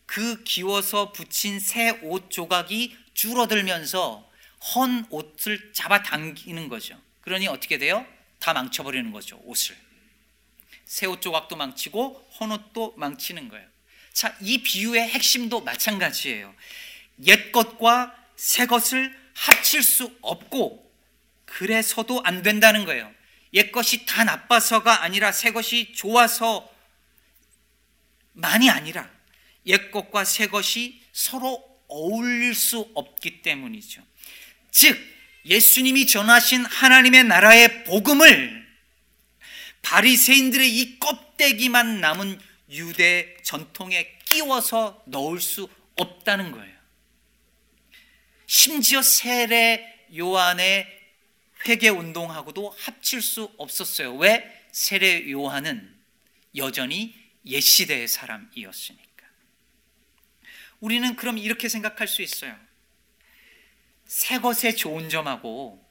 그 0.07 0.43
기워서 0.45 1.12
붙인 1.12 1.59
새 1.61 1.91
옷 2.02 2.31
조각이 2.31 2.97
줄어들면서 3.14 4.29
헌 4.75 5.07
옷을 5.11 5.73
잡아당기는 5.73 6.69
거죠. 6.69 7.00
그러니 7.21 7.49
어떻게 7.49 7.79
돼요? 7.79 8.07
다 8.41 8.52
망쳐버리는 8.52 9.11
거죠, 9.12 9.41
옷을. 9.45 9.76
새 10.85 11.07
옷 11.07 11.23
조각도 11.23 11.57
망치고 11.57 12.29
헌 12.41 12.50
옷도 12.52 12.95
망치는 12.97 13.49
거예요. 13.49 13.67
자, 14.12 14.37
이 14.41 14.62
비유의 14.62 15.09
핵심도 15.09 15.61
마찬가지예요. 15.62 16.55
옛 17.26 17.52
것과 17.52 18.14
새 18.37 18.67
것을 18.67 19.17
합칠 19.35 19.83
수 19.83 20.14
없고 20.21 20.91
그래서도 21.47 22.23
안 22.25 22.43
된다는 22.43 22.85
거예요. 22.85 23.12
옛 23.54 23.71
것이 23.71 24.06
다 24.06 24.25
나빠서가 24.25 25.02
아니라 25.02 25.32
새 25.32 25.50
것이 25.50 25.92
좋아서 25.92 26.71
많이 28.32 28.71
아니라 28.71 29.11
옛 29.66 29.90
것과 29.90 30.25
새 30.25 30.47
것이 30.47 31.02
서로 31.12 31.62
어울릴 31.88 32.54
수 32.54 32.90
없기 32.94 33.42
때문이죠. 33.42 34.02
즉 34.71 34.99
예수님이 35.44 36.06
전하신 36.06 36.64
하나님의 36.64 37.25
나라의 37.25 37.85
복음을 37.85 38.62
바리새인들의 39.82 40.78
이 40.78 40.99
껍데기만 40.99 42.00
남은 42.00 42.40
유대 42.71 43.37
전통에 43.42 44.18
끼워서 44.25 45.02
넣을 45.06 45.40
수 45.40 45.68
없다는 45.97 46.52
거예요. 46.52 46.73
심지어 48.47 49.02
세례 49.02 50.06
요한의 50.16 51.01
회개 51.66 51.88
운동하고도 51.88 52.71
합칠 52.71 53.23
수 53.23 53.52
없었어요. 53.59 54.16
왜? 54.16 54.66
세례 54.73 55.31
요한은 55.31 55.95
여전히 56.57 57.14
옛 57.47 57.61
시대의 57.61 58.09
사람이었으니까. 58.09 59.26
우리는 60.81 61.14
그럼 61.16 61.38
이렇게 61.38 61.69
생각할 61.69 62.09
수 62.09 62.23
있어요. 62.23 62.59
새 64.07 64.38
것의 64.38 64.76
좋은 64.76 65.09
점하고 65.09 65.83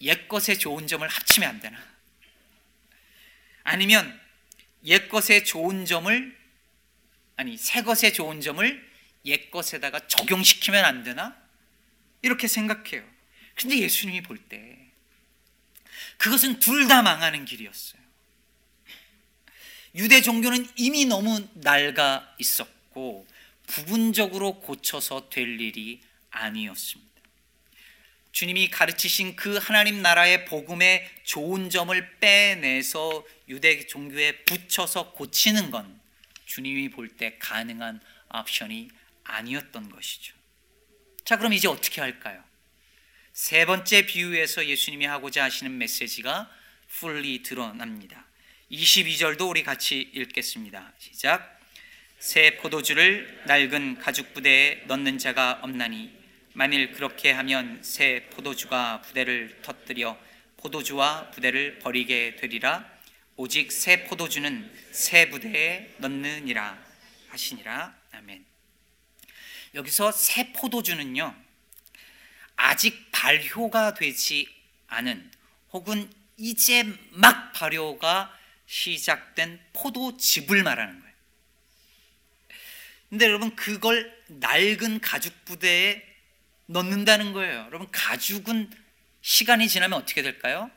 옛 0.00 0.28
것의 0.28 0.58
좋은 0.58 0.86
점을 0.86 1.06
합치면 1.06 1.48
안 1.48 1.60
되나? 1.60 1.78
아니면 3.62 4.20
옛 4.84 5.08
것의 5.08 5.44
좋은 5.44 5.86
점을 5.86 6.36
아니 7.36 7.56
새 7.56 7.82
것의 7.82 8.12
좋은 8.12 8.40
점을 8.40 8.94
옛 9.24 9.50
것에다가 9.50 10.06
적용시키면 10.08 10.84
안 10.84 11.04
되나? 11.04 11.36
이렇게 12.22 12.48
생각해요. 12.48 13.02
근데 13.54 13.78
예수님이 13.78 14.22
볼 14.22 14.38
때 14.48 14.83
그것은 16.18 16.58
둘 16.60 16.88
다 16.88 17.02
망하는 17.02 17.44
길이었어요. 17.44 18.02
유대 19.94 20.20
종교는 20.20 20.66
이미 20.76 21.04
너무 21.06 21.46
낡아 21.54 22.34
있었고 22.38 23.26
부분적으로 23.66 24.60
고쳐서 24.60 25.28
될 25.30 25.60
일이 25.60 26.00
아니었습니다. 26.30 27.04
주님이 28.32 28.68
가르치신 28.68 29.36
그 29.36 29.56
하나님 29.58 30.02
나라의 30.02 30.44
복음의 30.46 31.08
좋은 31.22 31.70
점을 31.70 32.18
빼내서 32.18 33.24
유대 33.48 33.86
종교에 33.86 34.38
붙여서 34.44 35.12
고치는 35.12 35.70
건 35.70 36.00
주님이 36.46 36.90
볼 36.90 37.08
때 37.16 37.38
가능한 37.38 38.00
옵션이 38.34 38.90
아니었던 39.22 39.88
것이죠. 39.88 40.34
자, 41.24 41.36
그럼 41.38 41.52
이제 41.52 41.68
어떻게 41.68 42.00
할까요? 42.00 42.42
세 43.34 43.66
번째 43.66 44.06
비유에서 44.06 44.66
예수님이 44.66 45.06
하고자 45.06 45.42
하시는 45.42 45.76
메시지가 45.76 46.48
풀리 46.86 47.42
드러납니다. 47.42 48.24
22절도 48.70 49.50
우리 49.50 49.64
같이 49.64 50.08
읽겠습니다. 50.14 50.92
시작. 51.00 51.58
새 52.20 52.56
포도주를 52.58 53.42
낡은 53.46 53.98
가죽 53.98 54.34
부대에 54.34 54.84
넣는 54.86 55.18
자가 55.18 55.58
없나니 55.62 56.12
만일 56.52 56.92
그렇게 56.92 57.32
하면 57.32 57.82
새 57.82 58.28
포도주가 58.30 59.02
부대를 59.02 59.62
터뜨려 59.62 60.16
포도주와 60.58 61.32
부대를 61.32 61.80
버리게 61.80 62.36
되리라 62.36 62.88
오직 63.34 63.72
새 63.72 64.04
포도주는 64.04 64.72
새 64.92 65.28
부대에 65.28 65.92
넣느니라 65.98 66.78
하시니라 67.30 67.96
아멘. 68.12 68.44
여기서 69.74 70.12
새 70.12 70.52
포도주는요 70.52 71.43
아직 72.56 73.10
발효가 73.12 73.94
되지 73.94 74.48
않은 74.88 75.30
혹은 75.72 76.10
이제 76.36 76.84
막 77.10 77.52
발효가 77.52 78.36
시작된 78.66 79.60
포도즙을 79.72 80.62
말하는 80.62 81.00
거예요. 81.00 81.14
근데 83.10 83.26
여러분 83.26 83.54
그걸 83.54 84.12
낡은 84.28 85.00
가죽 85.00 85.44
부대에 85.44 86.02
넣는다는 86.66 87.32
거예요. 87.32 87.64
여러분 87.66 87.88
가죽은 87.92 88.70
시간이 89.20 89.68
지나면 89.68 89.98
어떻게 89.98 90.22
될까요? 90.22 90.70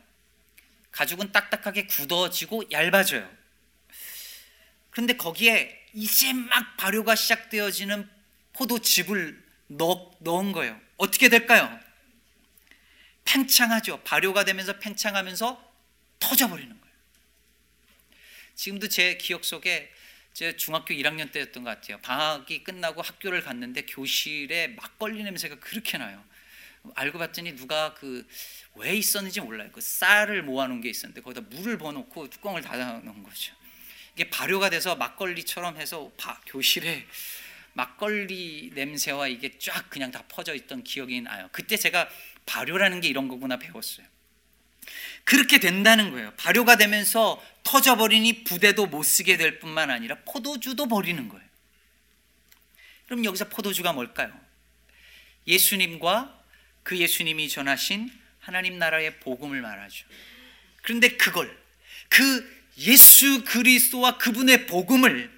가죽은 0.91 1.31
딱딱하게 1.31 1.87
굳어지고 1.87 2.65
얇아져요. 2.71 3.29
그런데 4.89 5.15
거기에 5.15 5.85
이제 5.93 6.33
막 6.33 6.77
발효가 6.77 7.15
시작되어지는 7.15 8.09
포도즙을 8.53 9.43
넣, 9.67 10.11
넣은 10.19 10.51
거예요. 10.51 10.79
어떻게 10.97 11.29
될까요? 11.29 11.79
팽창하죠. 13.25 14.01
발효가 14.03 14.45
되면서 14.45 14.79
팽창하면서 14.79 15.73
터져버리는 16.19 16.69
거예요. 16.69 16.95
지금도 18.55 18.89
제 18.89 19.17
기억 19.17 19.45
속에 19.45 19.91
제 20.33 20.55
중학교 20.55 20.93
1학년 20.93 21.31
때였던 21.31 21.63
것 21.63 21.69
같아요. 21.69 21.99
방학이 22.01 22.63
끝나고 22.63 23.01
학교를 23.01 23.41
갔는데 23.41 23.85
교실에 23.85 24.69
막걸리 24.69 25.23
냄새가 25.23 25.59
그렇게 25.59 25.97
나요. 25.97 26.23
알고 26.95 27.17
봤더니 27.19 27.55
누가 27.55 27.93
그 27.93 28.27
왜 28.77 28.95
있었는지 28.95 29.41
몰라요. 29.41 29.69
그 29.71 29.81
쌀을 29.81 30.43
모아놓은 30.43 30.81
게 30.81 30.89
있었는데 30.89 31.21
거기다 31.21 31.41
물을 31.49 31.77
부어놓고 31.77 32.29
뚜껑을 32.29 32.61
닫아놓은 32.61 33.23
거죠. 33.23 33.53
이게 34.15 34.29
발효가 34.29 34.69
돼서 34.69 34.95
막걸리처럼 34.95 35.77
해서 35.77 36.11
바, 36.17 36.39
교실에 36.45 37.05
막걸리 37.77 38.71
냄새와 38.73 39.27
이게 39.27 39.59
쫙 39.59 39.87
그냥 39.91 40.09
다 40.09 40.23
퍼져 40.27 40.55
있던 40.55 40.83
기억이 40.83 41.21
나요. 41.21 41.47
그때 41.51 41.77
제가 41.77 42.09
발효라는 42.47 43.01
게 43.01 43.07
이런 43.07 43.27
거구나 43.27 43.57
배웠어요. 43.57 44.05
그렇게 45.23 45.59
된다는 45.59 46.09
거예요. 46.09 46.33
발효가 46.37 46.77
되면서 46.77 47.43
터져버리니 47.63 48.45
부대도 48.45 48.87
못 48.87 49.03
쓰게 49.03 49.37
될 49.37 49.59
뿐만 49.59 49.91
아니라 49.91 50.17
포도주도 50.25 50.87
버리는 50.87 51.29
거예요. 51.29 51.47
그럼 53.05 53.23
여기서 53.23 53.47
포도주가 53.49 53.93
뭘까요? 53.93 54.33
예수님과 55.45 56.43
그 56.81 56.97
예수님이 56.97 57.47
전하신 57.47 58.11
하나님 58.39 58.79
나라의 58.79 59.19
복음을 59.19 59.61
말하죠. 59.61 60.07
그런데 60.81 61.09
그걸 61.09 61.55
그 62.09 62.57
예수 62.79 63.43
그리스도와 63.43 64.17
그분의 64.17 64.65
복음을 64.65 65.36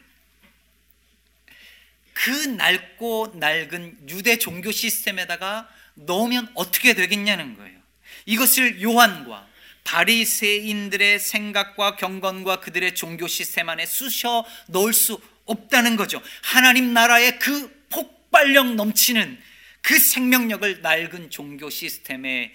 그 2.21 2.31
낡고 2.31 3.35
낡은 3.35 4.09
유대 4.09 4.37
종교 4.37 4.73
시스템에다가 4.73 5.69
넣으면 5.93 6.51
어떻게 6.53 6.93
되겠냐는 6.93 7.55
거예요. 7.55 7.79
이것을 8.25 8.81
요한과 8.81 9.47
바리새인들의 9.85 11.17
생각과 11.17 11.95
경건과 11.95 12.59
그들의 12.59 12.93
종교 12.95 13.25
시스템 13.25 13.69
안에 13.69 13.85
쑤셔 13.85 14.45
넣을 14.67 14.91
수 14.91 15.21
없다는 15.45 15.95
거죠. 15.95 16.21
하나님 16.43 16.93
나라의 16.93 17.39
그 17.39 17.87
폭발력 17.87 18.75
넘치는 18.75 19.41
그 19.81 19.97
생명력을 19.97 20.81
낡은 20.81 21.29
종교 21.29 21.69
시스템에 21.69 22.53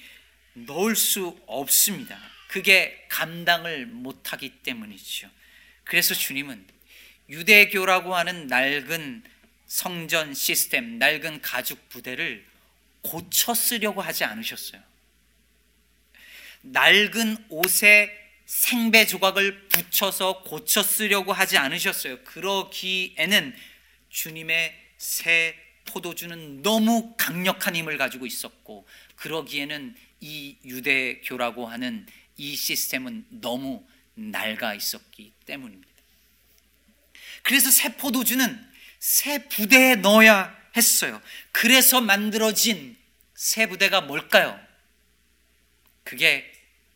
넣을 0.52 0.94
수 0.94 1.40
없습니다. 1.46 2.18
그게 2.48 3.06
감당을 3.08 3.86
못하기 3.86 4.58
때문이죠. 4.62 5.30
그래서 5.84 6.12
주님은 6.12 6.66
유대교라고 7.30 8.14
하는 8.14 8.46
낡은 8.46 9.32
성전 9.74 10.34
시스템, 10.34 11.00
낡은 11.00 11.42
가죽 11.42 11.88
부대를 11.88 12.46
고쳐 13.00 13.54
쓰려고 13.54 14.02
하지 14.02 14.22
않으셨어요. 14.22 14.80
낡은 16.62 17.46
옷에 17.48 18.08
생배 18.46 19.04
조각을 19.04 19.66
붙여서 19.66 20.44
고쳐 20.44 20.80
쓰려고 20.80 21.32
하지 21.32 21.58
않으셨어요. 21.58 22.22
그러기에는 22.22 23.52
주님의 24.10 24.80
새 24.96 25.56
포도주는 25.86 26.62
너무 26.62 27.16
강력한 27.16 27.74
힘을 27.74 27.98
가지고 27.98 28.26
있었고, 28.26 28.86
그러기에는 29.16 29.96
이 30.20 30.56
유대교라고 30.64 31.66
하는 31.66 32.06
이 32.36 32.54
시스템은 32.54 33.26
너무 33.28 33.84
낡아 34.14 34.74
있었기 34.74 35.32
때문입니다. 35.46 35.90
그래서 37.42 37.72
새 37.72 37.96
포도주는 37.96 38.73
새 39.04 39.36
부대에 39.48 39.96
넣어야 39.96 40.56
했어요. 40.74 41.20
그래서 41.52 42.00
만들어진 42.00 42.96
새 43.34 43.66
부대가 43.66 44.00
뭘까요? 44.00 44.58
그게 46.04 46.50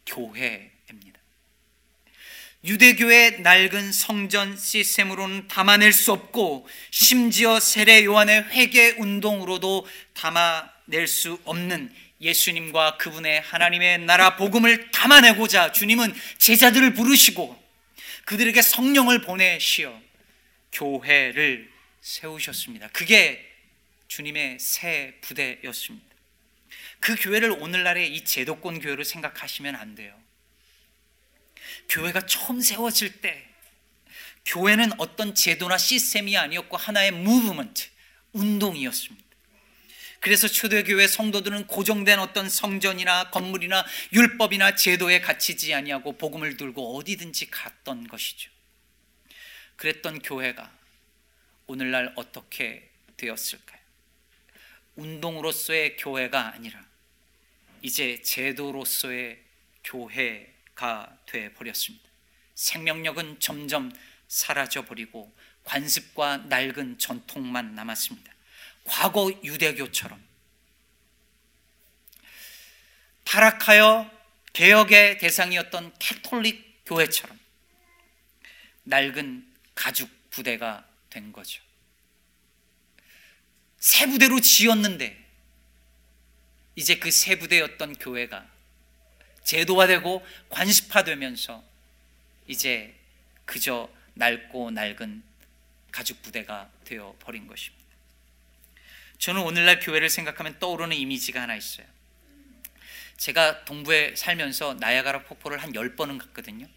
교회입니다. 0.06 1.20
유대교의 2.64 3.42
낡은 3.42 3.92
성전 3.92 4.56
시스템으로는 4.56 5.48
담아낼 5.48 5.92
수 5.92 6.12
없고 6.12 6.66
심지어 6.90 7.60
세례 7.60 8.02
요한의 8.06 8.44
회개 8.52 8.94
운동으로도 8.96 9.86
담아낼 10.14 11.06
수 11.06 11.38
없는 11.44 11.94
예수님과 12.22 12.96
그분의 12.96 13.42
하나님의 13.42 13.98
나라 13.98 14.36
복음을 14.36 14.90
담아내고자 14.92 15.72
주님은 15.72 16.14
제자들을 16.38 16.94
부르시고 16.94 17.62
그들에게 18.24 18.62
성령을 18.62 19.20
보내시어 19.20 20.00
교회를 20.72 21.76
세우셨습니다. 22.08 22.88
그게 22.88 23.46
주님의 24.08 24.58
새 24.58 25.18
부대였습니다. 25.20 26.06
그 27.00 27.14
교회를 27.16 27.50
오늘날의 27.50 28.14
이 28.14 28.24
제도권 28.24 28.80
교회로 28.80 29.04
생각하시면 29.04 29.76
안 29.76 29.94
돼요. 29.94 30.18
교회가 31.90 32.24
처음 32.26 32.62
세워질 32.62 33.20
때 33.20 33.46
교회는 34.46 34.98
어떤 34.98 35.34
제도나 35.34 35.76
시스템이 35.76 36.36
아니었고 36.38 36.78
하나의 36.78 37.10
무브먼트, 37.10 37.88
운동이었습니다. 38.32 39.28
그래서 40.20 40.48
초대교회 40.48 41.06
성도들은 41.06 41.66
고정된 41.66 42.18
어떤 42.18 42.48
성전이나 42.48 43.30
건물이나 43.30 43.84
율법이나 44.14 44.74
제도에 44.74 45.20
갇히지 45.20 45.74
아니하고 45.74 46.16
복음을 46.16 46.56
들고 46.56 46.96
어디든지 46.96 47.50
갔던 47.50 48.08
것이죠. 48.08 48.50
그랬던 49.76 50.20
교회가 50.22 50.77
오늘날 51.68 52.12
어떻게 52.16 52.90
되었을까요? 53.18 53.78
운동으로서의 54.96 55.96
교회가 55.98 56.54
아니라 56.54 56.83
이제 57.83 58.20
제도로서의 58.22 59.38
교회가 59.85 61.18
돼 61.26 61.52
버렸습니다. 61.52 62.09
생명력은 62.54 63.38
점점 63.38 63.92
사라져 64.28 64.87
버리고 64.87 65.33
관습과 65.64 66.38
낡은 66.38 66.98
전통만 66.98 67.74
남았습니다. 67.74 68.33
과거 68.85 69.31
유대교처럼 69.44 70.26
타락하여 73.24 74.11
개혁의 74.54 75.18
대상이었던 75.18 75.94
캐톨릭 75.98 76.83
교회처럼 76.87 77.38
낡은 78.85 79.46
가죽 79.74 80.09
부대가 80.31 80.88
된 81.10 81.32
거죠. 81.32 81.62
새 83.78 84.06
부대로 84.06 84.40
지었는데 84.40 85.24
이제 86.76 86.98
그새 86.98 87.38
부대였던 87.38 87.96
교회가 87.96 88.46
제도화되고 89.44 90.26
관습화되면서 90.50 91.64
이제 92.46 92.94
그저 93.44 93.90
낡고 94.14 94.72
낡은 94.72 95.22
가죽 95.90 96.22
부대가 96.22 96.70
되어 96.84 97.16
버린 97.20 97.46
것입니다. 97.46 97.84
저는 99.18 99.42
오늘날 99.42 99.80
교회를 99.80 100.10
생각하면 100.10 100.58
떠오르는 100.58 100.96
이미지가 100.96 101.42
하나 101.42 101.56
있어요. 101.56 101.86
제가 103.16 103.64
동부에 103.64 104.14
살면서 104.14 104.74
나야가라 104.74 105.24
폭포를 105.24 105.58
한 105.58 105.72
10번은 105.72 106.18
갔거든요. 106.18 106.68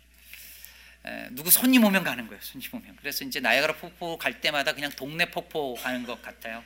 에, 1.06 1.28
누구 1.32 1.50
손님 1.50 1.84
오면 1.84 2.04
가는 2.04 2.28
거예요. 2.28 2.42
손님 2.42 2.70
오면. 2.74 2.98
그래서 2.98 3.26
이제 3.26 3.40
나야가라 3.40 3.76
폭포 3.78 4.18
갈 4.18 4.40
때마다 4.42 4.74
그냥 4.74 4.92
동네 4.92 5.30
폭포 5.32 5.76
가는 5.76 6.04
것 6.04 6.22
같아요. 6.22 6.64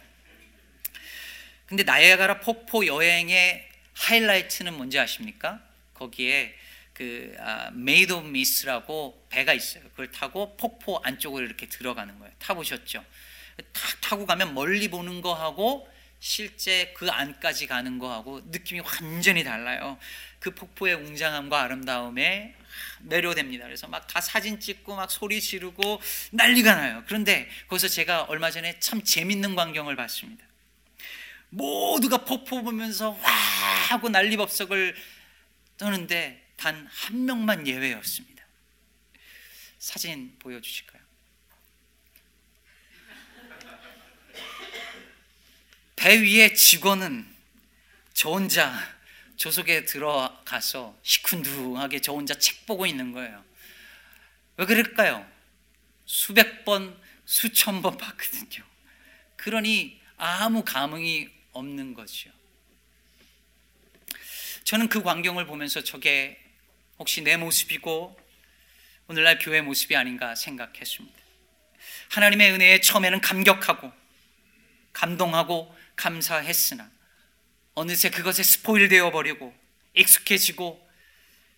근데 1.66 1.84
나이아가라 1.84 2.42
폭포 2.42 2.86
여행의 2.86 3.70
하이라이트는 3.94 4.76
뭔지 4.76 5.00
아십니까? 5.00 5.62
거기에 5.94 6.54
그 6.94 7.36
아, 7.40 7.72
Maid 7.72 8.14
of 8.14 8.28
Mist라고 8.28 9.26
배가 9.30 9.54
있어요. 9.54 9.84
그걸 9.92 10.12
타고 10.12 10.56
폭포 10.58 11.00
안쪽으로 11.04 11.46
이렇게 11.46 11.68
들어가는 11.68 12.20
거예요. 12.20 12.34
타보셨죠? 12.40 13.04
탁 13.74 14.02
타고 14.02 14.26
가면 14.26 14.54
멀리 14.54 14.90
보는 14.90 15.22
거하고 15.22 15.90
실제 16.20 16.94
그 16.98 17.10
안까지 17.10 17.68
가는 17.68 18.00
거하고 18.00 18.42
느낌이 18.46 18.80
완전히 18.82 19.44
달라요. 19.44 19.98
그 20.40 20.54
폭포의 20.56 20.96
웅장함과 20.96 21.62
아름다움에 21.62 22.56
매료됩니다. 23.02 23.66
그래서 23.66 23.88
막 23.88 24.08
다 24.08 24.22
사진 24.22 24.60
찍고 24.60 24.96
막 24.96 25.12
소리 25.12 25.40
지르고 25.42 26.02
난리가 26.32 26.76
나요. 26.76 27.04
그런데 27.08 27.50
거기서 27.68 27.88
제가 27.88 28.24
얼마 28.24 28.50
전에 28.52 28.80
참 28.80 29.04
재밌는 29.04 29.56
광경을 29.56 29.96
봤습니다. 29.96 30.46
모두가 31.50 32.20
폭포 32.26 32.64
보면서 32.64 33.12
와 33.12 33.30
하고 33.90 34.10
난리법석을 34.10 34.96
떠는데 35.78 36.42
단 36.58 36.88
한 36.90 37.26
명만 37.26 37.68
예외였습니다. 37.68 38.44
사진 39.78 40.36
보여주실까요? 40.40 41.02
배 46.06 46.20
위에 46.22 46.54
직원은 46.54 47.26
저 48.14 48.30
혼자 48.30 48.72
조속에 49.38 49.86
들어가서 49.86 50.96
시큰둥하게 51.02 52.00
저 52.00 52.14
혼자 52.14 52.36
책 52.36 52.68
보고 52.68 52.86
있는 52.86 53.12
거예요. 53.12 53.44
왜 54.58 54.68
그럴까요? 54.68 55.28
수백 56.06 56.64
번, 56.64 56.96
수천 57.26 57.82
번 57.82 57.98
봤거든요. 57.98 58.64
그러니 59.36 60.00
아무 60.18 60.64
감흥이 60.64 61.28
없는 61.54 61.96
거죠. 61.96 62.30
저는 64.64 64.90
그 64.90 65.02
광경을 65.02 65.48
보면서 65.48 65.84
저게 65.84 66.40
혹시 67.00 67.24
내 67.24 67.36
모습이고 67.36 68.16
오늘날 69.08 69.40
교회 69.40 69.60
모습이 69.62 69.96
아닌가 69.96 70.36
생각했습니다. 70.36 71.18
하나님의 72.10 72.52
은혜에 72.52 72.82
처음에는 72.82 73.22
감격하고 73.22 73.92
감동하고 74.94 75.76
감사했으나 75.96 76.90
어느새 77.74 78.10
그것에 78.10 78.44
스포일 78.44 78.88
되어 78.90 79.12
버리고 79.12 79.54
익숙해지고 79.94 80.86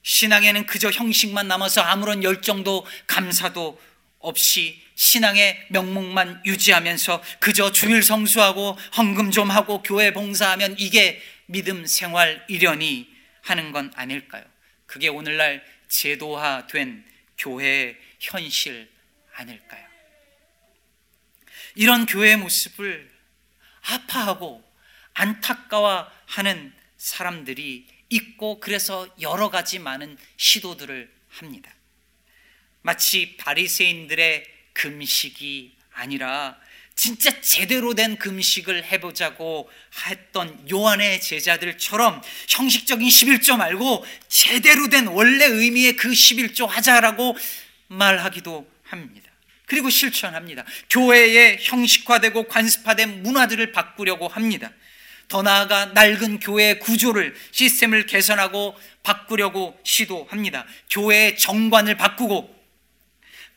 신앙에는 0.03 0.65
그저 0.65 0.89
형식만 0.89 1.47
남아서 1.47 1.81
아무런 1.81 2.23
열정도 2.23 2.85
감사도 3.07 3.79
없이 4.19 4.81
신앙의 4.95 5.67
명목만 5.69 6.41
유지하면서 6.45 7.23
그저 7.39 7.71
주일 7.71 8.01
성수하고 8.01 8.77
헌금 8.97 9.31
좀 9.31 9.51
하고 9.51 9.83
교회 9.83 10.11
봉사하면 10.11 10.75
이게 10.79 11.21
믿음 11.45 11.85
생활 11.85 12.43
이련이 12.47 13.07
하는 13.41 13.71
건 13.71 13.91
아닐까요? 13.95 14.43
그게 14.85 15.07
오늘날 15.07 15.63
제도화된 15.87 17.05
교회의 17.37 17.97
현실 18.19 18.89
아닐까요? 19.35 19.85
이런 21.75 22.05
교회의 22.05 22.37
모습을 22.37 23.16
아파하고 23.87 24.63
안타까워하는 25.13 26.73
사람들이 26.97 27.87
있고 28.09 28.59
그래서 28.59 29.07
여러 29.21 29.49
가지 29.49 29.79
많은 29.79 30.17
시도들을 30.37 31.11
합니다. 31.29 31.73
마치 32.81 33.35
바리새인들의 33.37 34.45
금식이 34.73 35.75
아니라 35.93 36.57
진짜 36.95 37.41
제대로 37.41 37.93
된 37.93 38.17
금식을 38.17 38.85
해보자고 38.85 39.69
했던 40.07 40.67
요한의 40.69 41.21
제자들처럼 41.21 42.21
형식적인 42.49 43.07
11조 43.07 43.57
말고 43.57 44.03
제대로 44.27 44.89
된 44.89 45.07
원래 45.07 45.45
의미의 45.45 45.95
그 45.95 46.09
11조 46.09 46.65
하자라고 46.65 47.37
말하기도 47.87 48.67
합니다. 48.83 49.26
그리고 49.67 49.89
실천합니다. 49.89 50.65
교회의 50.89 51.57
형식화되고 51.61 52.47
관습화된 52.47 53.21
문화들을 53.21 53.73
바꾸려고 53.73 54.27
합니다. 54.27 54.71
더 55.27 55.41
나아가 55.41 55.87
낡은 55.87 56.39
교회의 56.39 56.79
구조를 56.79 57.35
시스템을 57.51 58.05
개선하고 58.05 58.75
바꾸려고 59.03 59.77
시도합니다. 59.83 60.65
교회의 60.89 61.37
정관을 61.37 61.97
바꾸고 61.97 62.55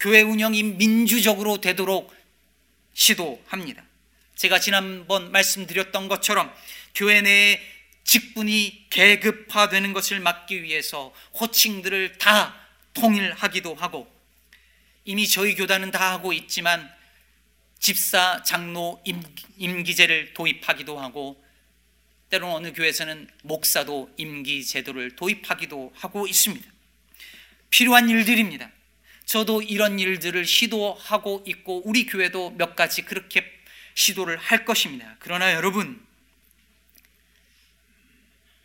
교회 0.00 0.20
운영이 0.22 0.64
민주적으로 0.64 1.58
되도록 1.58 2.12
시도합니다. 2.92 3.84
제가 4.34 4.58
지난번 4.58 5.30
말씀드렸던 5.30 6.08
것처럼 6.08 6.52
교회 6.92 7.20
내에 7.20 7.60
직분이 8.02 8.86
계급화되는 8.90 9.92
것을 9.92 10.18
막기 10.18 10.64
위해서 10.64 11.14
호칭들을 11.38 12.18
다 12.18 12.56
통일하기도 12.94 13.76
하고 13.76 14.19
이미 15.04 15.26
저희 15.26 15.54
교단은 15.54 15.90
다 15.90 16.12
하고 16.12 16.32
있지만 16.32 16.90
집사, 17.78 18.42
장로, 18.42 19.02
임기제를 19.56 20.34
도입하기도 20.34 21.00
하고 21.00 21.42
때로는 22.28 22.54
어느 22.54 22.72
교회에서는 22.72 23.28
목사도 23.42 24.14
임기 24.16 24.64
제도를 24.64 25.16
도입하기도 25.16 25.92
하고 25.96 26.26
있습니다. 26.26 26.70
필요한 27.70 28.08
일들입니다. 28.08 28.70
저도 29.24 29.62
이런 29.62 29.98
일들을 29.98 30.44
시도하고 30.44 31.44
있고 31.46 31.82
우리 31.84 32.06
교회도 32.06 32.50
몇 32.50 32.76
가지 32.76 33.02
그렇게 33.02 33.44
시도를 33.94 34.36
할 34.36 34.64
것입니다. 34.64 35.16
그러나 35.18 35.54
여러분 35.54 36.04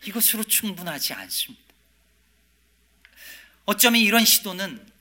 이것으로 0.06 0.44
충분하지 0.44 1.14
않습니다. 1.14 1.64
어쩌면 3.66 4.02
이런 4.02 4.26
시도는 4.26 4.95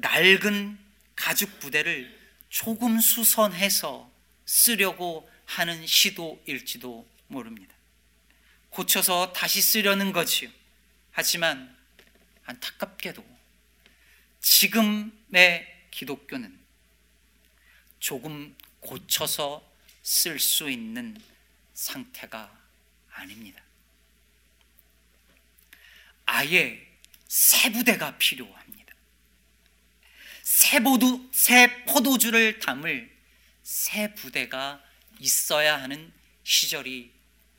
낡은 0.00 0.78
가죽 1.14 1.60
부대를 1.60 2.12
조금 2.48 3.00
수선해서 3.00 4.10
쓰려고 4.46 5.30
하는 5.46 5.86
시도일지도 5.86 7.08
모릅니다. 7.28 7.74
고쳐서 8.70 9.32
다시 9.32 9.62
쓰려는 9.62 10.12
거지요. 10.12 10.50
하지만 11.12 11.76
안타깝게도 12.44 13.24
지금의 14.40 15.86
기독교는 15.90 16.58
조금 18.00 18.54
고쳐서 18.80 19.64
쓸 20.02 20.38
수 20.38 20.68
있는 20.68 21.16
상태가 21.72 22.54
아닙니다. 23.12 23.62
아예 26.26 26.86
새 27.28 27.72
부대가 27.72 28.16
필요합니다. 28.18 28.73
새, 30.44 30.80
보도, 30.80 31.26
새 31.32 31.84
포도주를 31.86 32.58
담을 32.58 33.10
새 33.62 34.14
부대가 34.14 34.80
있어야 35.18 35.80
하는 35.80 36.12
시절이 36.44 37.10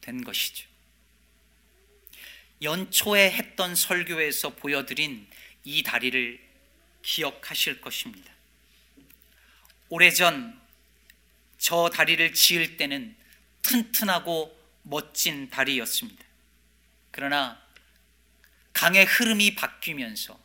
된 0.02 0.24
것이죠. 0.24 0.68
연초에 2.62 3.32
했던 3.32 3.74
설교에서 3.74 4.52
보여드린 4.52 5.28
이 5.64 5.82
다리를 5.82 6.40
기억하실 7.02 7.82
것입니다. 7.82 8.32
오래전 9.90 10.62
저 11.58 11.90
다리를 11.90 12.36
지을 12.36 12.78
때는 12.78 13.16
튼튼하고 13.64 14.56
멋진 14.84 15.50
다리였습니다. 15.50 16.24
그러나 17.10 17.60
강의 18.74 19.06
흐름이 19.06 19.56
바뀌면서 19.56 20.45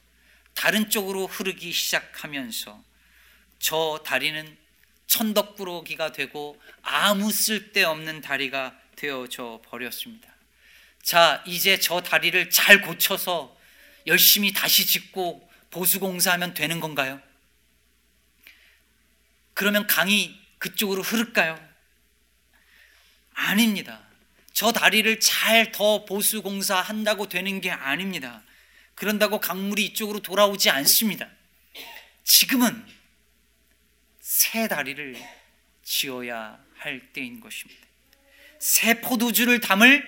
다른 0.61 0.90
쪽으로 0.90 1.27
흐르기 1.27 1.73
시작하면서 1.73 2.85
저 3.61 4.03
다리는 4.05 4.59
천덕꾸러기가 5.07 6.12
되고 6.12 6.61
아무 6.83 7.33
쓸데없는 7.33 8.20
다리가 8.20 8.79
되어져 8.94 9.62
버렸습니다. 9.64 10.29
자, 11.03 11.42
이제 11.46 11.81
저 11.81 12.03
다리를 12.03 12.51
잘 12.51 12.83
고쳐서 12.83 13.57
열심히 14.07 14.53
다시 14.53 14.85
짓고 14.85 15.51
보수공사하면 15.70 16.53
되는 16.53 16.79
건가요? 16.79 17.23
그러면 19.55 19.87
강이 19.87 20.38
그쪽으로 20.59 21.01
흐를까요? 21.01 21.59
아닙니다. 23.33 24.03
저 24.53 24.73
다리를 24.73 25.20
잘 25.20 25.73
더 25.73 26.05
보수공사한다고 26.05 27.31
되는 27.31 27.62
게 27.62 27.70
아닙니다. 27.70 28.42
그런다고 29.00 29.40
강물이 29.40 29.82
이쪽으로 29.86 30.20
돌아오지 30.20 30.68
않습니다. 30.68 31.26
지금은 32.22 32.86
새 34.20 34.68
다리를 34.68 35.16
지어야 35.82 36.62
할 36.76 37.00
때인 37.14 37.40
것입니다. 37.40 37.80
새 38.58 39.00
포도주를 39.00 39.58
담을 39.60 40.04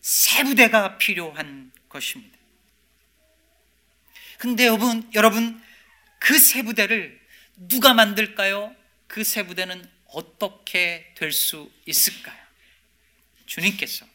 새 0.00 0.44
부대가 0.44 0.96
필요한 0.96 1.72
것입니다. 1.90 2.38
근데 4.38 4.66
여러분, 4.66 5.10
여러분, 5.12 5.62
그 6.18 6.38
새 6.38 6.62
부대를 6.62 7.20
누가 7.68 7.92
만들까요? 7.92 8.74
그 9.08 9.24
새 9.24 9.46
부대는 9.46 9.86
어떻게 10.06 11.12
될 11.18 11.32
수 11.32 11.70
있을까요? 11.84 12.40
주님께서 13.44 14.06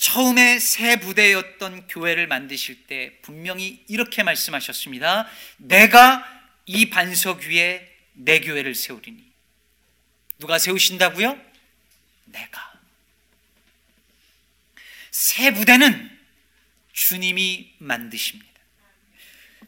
처음에 0.00 0.58
새 0.58 0.96
부대였던 0.98 1.86
교회를 1.86 2.26
만드실 2.26 2.86
때 2.86 3.18
분명히 3.20 3.84
이렇게 3.86 4.22
말씀하셨습니다. 4.22 5.28
내가 5.58 6.26
이 6.64 6.88
반석 6.88 7.42
위에 7.42 7.86
내 8.14 8.40
교회를 8.40 8.74
세우리니. 8.74 9.22
누가 10.38 10.58
세우신다고요? 10.58 11.38
내가. 12.24 12.72
새 15.10 15.52
부대는 15.52 16.18
주님이 16.94 17.74
만드십니다. 17.76 18.48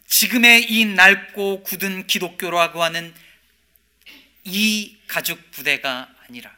지금의 0.07 0.73
이 0.73 0.87
낡고 0.87 1.63
굳은 1.63 2.07
기독교라고 2.07 2.83
하는 2.83 3.15
이 4.45 4.97
가죽 5.09 5.51
부대가 5.51 6.09
아니라 6.27 6.57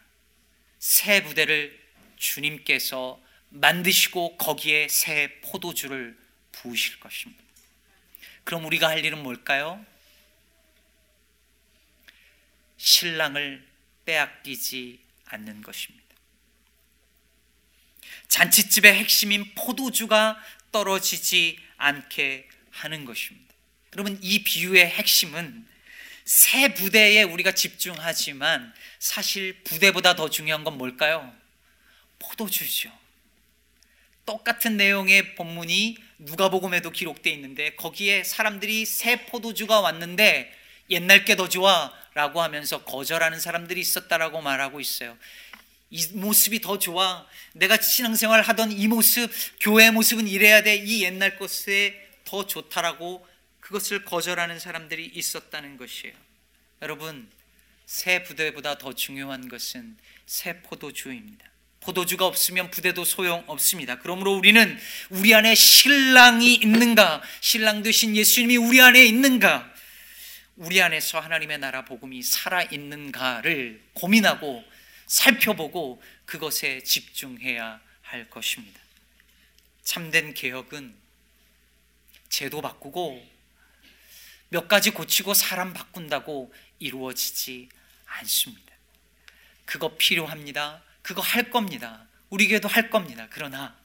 새 0.78 1.24
부대를 1.24 1.76
주님께서 2.16 3.23
만드시고 3.54 4.36
거기에 4.36 4.88
새 4.88 5.40
포도주를 5.42 6.18
부으실 6.50 6.98
것입니다. 6.98 7.42
그럼 8.42 8.64
우리가 8.64 8.88
할 8.88 9.04
일은 9.04 9.22
뭘까요? 9.22 9.84
신랑을 12.76 13.64
빼앗기지 14.04 15.00
않는 15.26 15.62
것입니다. 15.62 16.04
잔치집의 18.28 18.92
핵심인 18.94 19.54
포도주가 19.54 20.42
떨어지지 20.72 21.58
않게 21.76 22.48
하는 22.70 23.04
것입니다. 23.04 23.54
여러분, 23.94 24.18
이 24.20 24.42
비유의 24.42 24.86
핵심은 24.86 25.68
새 26.24 26.74
부대에 26.74 27.22
우리가 27.22 27.52
집중하지만 27.52 28.74
사실 28.98 29.62
부대보다 29.62 30.16
더 30.16 30.28
중요한 30.28 30.64
건 30.64 30.76
뭘까요? 30.76 31.32
포도주죠. 32.18 33.03
똑같은 34.26 34.76
내용의 34.76 35.34
본문이 35.34 35.96
누가복음에도 36.18 36.90
기록되어 36.90 37.32
있는데 37.34 37.74
거기에 37.76 38.24
사람들이 38.24 38.86
새 38.86 39.26
포도주가 39.26 39.80
왔는데 39.80 40.52
옛날 40.90 41.24
게 41.24 41.36
더 41.36 41.48
좋아라고 41.48 42.42
하면서 42.42 42.84
거절하는 42.84 43.40
사람들이 43.40 43.80
있었다라고 43.80 44.40
말하고 44.40 44.80
있어요. 44.80 45.16
이 45.90 46.06
모습이 46.12 46.60
더 46.60 46.78
좋아. 46.78 47.26
내가 47.52 47.80
신앙생활 47.80 48.42
하던 48.42 48.72
이 48.72 48.88
모습, 48.88 49.30
교회 49.60 49.90
모습은 49.90 50.26
이래야 50.26 50.62
돼. 50.62 50.76
이 50.76 51.04
옛날 51.04 51.38
것에 51.38 52.08
더 52.24 52.46
좋다라고 52.46 53.26
그것을 53.60 54.04
거절하는 54.04 54.58
사람들이 54.58 55.06
있었다는 55.14 55.76
것이에요. 55.76 56.14
여러분, 56.82 57.30
새 57.86 58.22
부대보다 58.22 58.76
더 58.78 58.92
중요한 58.92 59.48
것은 59.48 59.96
새 60.26 60.60
포도주입니다. 60.62 61.53
포도주가 61.84 62.26
없으면 62.26 62.70
부대도 62.70 63.04
소용 63.04 63.44
없습니다. 63.46 63.98
그러므로 63.98 64.34
우리는 64.34 64.78
우리 65.10 65.34
안에 65.34 65.54
신랑이 65.54 66.54
있는가, 66.54 67.22
신랑 67.40 67.82
되신 67.82 68.16
예수님이 68.16 68.56
우리 68.56 68.80
안에 68.80 69.04
있는가, 69.04 69.70
우리 70.56 70.80
안에서 70.80 71.20
하나님의 71.20 71.58
나라 71.58 71.84
복음이 71.84 72.22
살아 72.22 72.62
있는가를 72.62 73.82
고민하고 73.92 74.64
살펴보고 75.06 76.02
그것에 76.24 76.82
집중해야 76.82 77.80
할 78.02 78.30
것입니다. 78.30 78.80
참된 79.82 80.32
개혁은 80.32 80.94
제도 82.30 82.62
바꾸고 82.62 83.34
몇 84.48 84.68
가지 84.68 84.90
고치고 84.90 85.34
사람 85.34 85.74
바꾼다고 85.74 86.54
이루어지지 86.78 87.68
않습니다. 88.06 88.72
그거 89.66 89.96
필요합니다. 89.96 90.83
그거 91.04 91.20
할 91.20 91.50
겁니다. 91.50 92.08
우리 92.30 92.48
교회도 92.48 92.66
할 92.66 92.88
겁니다. 92.88 93.28
그러나 93.30 93.78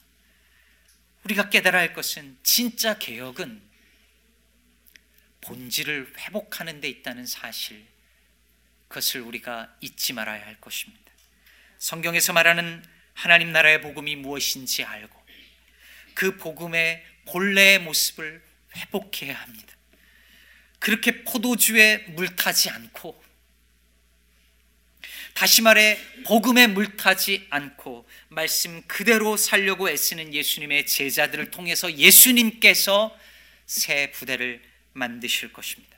우리가 1.24 1.50
깨달아야 1.50 1.82
할 1.82 1.92
것은 1.92 2.38
진짜 2.42 2.98
개혁은 2.98 3.60
본질을 5.42 6.14
회복하는 6.16 6.80
데 6.80 6.88
있다는 6.88 7.26
사실 7.26 7.86
그것을 8.88 9.20
우리가 9.20 9.76
잊지 9.82 10.14
말아야 10.14 10.46
할 10.46 10.58
것입니다. 10.62 11.12
성경에서 11.78 12.32
말하는 12.32 12.82
하나님 13.12 13.52
나라의 13.52 13.82
복음이 13.82 14.16
무엇인지 14.16 14.84
알고 14.84 15.20
그 16.14 16.38
복음의 16.38 17.04
본래의 17.26 17.80
모습을 17.80 18.42
회복해야 18.76 19.34
합니다. 19.34 19.74
그렇게 20.78 21.22
포도주에 21.24 21.98
물 22.08 22.34
타지 22.34 22.70
않고 22.70 23.22
다시 25.34 25.62
말해 25.62 25.98
복음에 26.24 26.66
물타지 26.66 27.46
않고 27.50 28.08
말씀 28.28 28.82
그대로 28.86 29.36
살려고 29.36 29.88
애쓰는 29.88 30.34
예수님의 30.34 30.86
제자들을 30.86 31.50
통해서 31.50 31.92
예수님께서 31.96 33.16
새 33.66 34.10
부대를 34.10 34.62
만드실 34.92 35.52
것입니다. 35.52 35.96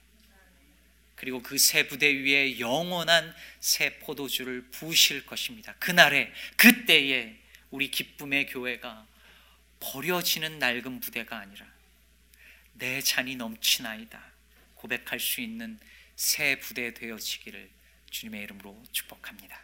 그리고 1.17 1.41
그 1.41 1.57
새 1.57 1.87
부대 1.87 2.09
위에 2.09 2.59
영원한 2.59 3.33
새 3.61 3.99
포도주를 4.01 4.63
부으실 4.73 5.25
것입니다. 5.25 5.73
그날에 5.75 6.33
그때에 6.57 7.37
우리 7.71 7.91
기쁨의 7.91 8.47
교회가 8.47 9.07
버려지는 9.79 10.59
낡은 10.59 11.01
부대가 11.01 11.39
아니라 11.39 11.65
내 12.75 13.01
잔이 13.01 13.37
넘치나이다 13.37 14.21
고백할 14.75 15.21
수 15.21 15.41
있는 15.41 15.79
새 16.17 16.59
부대 16.59 16.93
되어지기를 16.93 17.71
주님의 18.13 18.43
이름으로 18.43 18.77
축복합니다. 18.93 19.59